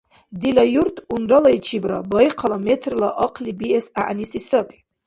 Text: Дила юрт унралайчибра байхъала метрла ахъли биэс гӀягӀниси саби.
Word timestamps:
Дила 0.39 0.63
юрт 0.81 0.95
унралайчибра 1.13 1.97
байхъала 2.11 2.57
метрла 2.67 3.09
ахъли 3.25 3.51
биэс 3.59 3.85
гӀягӀниси 3.95 4.39
саби. 4.49 4.77